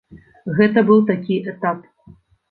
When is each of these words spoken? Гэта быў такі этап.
Гэта 0.59 0.83
быў 0.87 1.03
такі 1.09 1.37
этап. 1.51 1.83